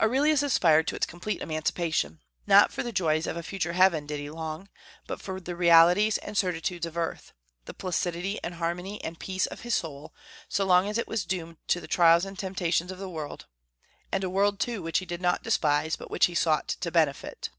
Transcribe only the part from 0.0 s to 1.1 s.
Aurelius aspired to its